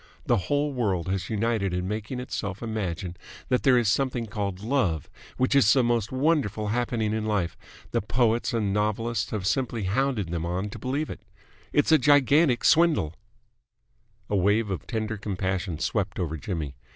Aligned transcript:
The 0.25 0.37
whole 0.47 0.73
world 0.73 1.07
has 1.09 1.29
united 1.29 1.75
in 1.75 1.87
making 1.87 2.19
itself 2.19 2.63
imagine 2.63 3.15
that 3.49 3.61
there 3.61 3.77
is 3.77 3.87
something 3.87 4.25
called 4.25 4.59
love 4.63 5.11
which 5.37 5.53
is 5.53 5.71
the 5.71 5.83
most 5.83 6.11
wonderful 6.11 6.69
happening 6.69 7.13
in 7.13 7.23
life. 7.27 7.55
The 7.91 8.01
poets 8.01 8.51
and 8.51 8.73
novelists 8.73 9.29
have 9.29 9.45
simply 9.45 9.83
hounded 9.83 10.29
them 10.29 10.43
on 10.43 10.71
to 10.71 10.79
believe 10.79 11.11
it. 11.11 11.21
It's 11.71 11.91
a 11.91 11.99
gigantic 11.99 12.63
swindle." 12.65 13.13
A 14.27 14.35
wave 14.35 14.71
of 14.71 14.87
tender 14.87 15.17
compassion 15.17 15.77
swept 15.77 16.17
over 16.17 16.35
Jimmy. 16.35 16.73